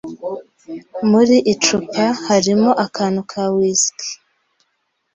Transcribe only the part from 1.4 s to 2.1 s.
icupa